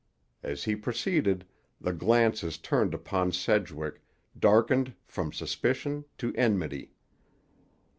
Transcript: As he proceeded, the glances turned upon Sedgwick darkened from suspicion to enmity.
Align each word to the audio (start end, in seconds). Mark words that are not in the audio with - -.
As 0.41 0.63
he 0.63 0.75
proceeded, 0.75 1.45
the 1.79 1.93
glances 1.93 2.57
turned 2.57 2.95
upon 2.95 3.31
Sedgwick 3.33 4.01
darkened 4.35 4.95
from 5.05 5.31
suspicion 5.31 6.05
to 6.17 6.33
enmity. 6.35 6.95